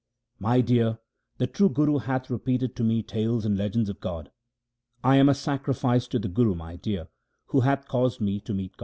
My 0.39 0.61
dear, 0.61 0.97
the 1.37 1.45
true 1.45 1.69
Guru 1.69 1.99
hath 1.99 2.31
repeated 2.31 2.75
to 2.75 2.83
me 2.83 3.03
tales 3.03 3.45
and 3.45 3.55
legends 3.55 3.87
of 3.87 3.99
God. 3.99 4.31
I 5.03 5.17
am 5.17 5.29
a 5.29 5.35
sacrifice 5.35 6.07
to 6.07 6.17
the 6.17 6.27
Guru, 6.27 6.55
my 6.55 6.75
dear, 6.75 7.09
who 7.49 7.59
hath 7.59 7.87
caused 7.87 8.19
me 8.19 8.39
to 8.39 8.53
meet 8.55 8.75
God. 8.77 8.79